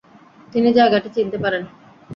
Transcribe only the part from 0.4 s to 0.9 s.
তিনি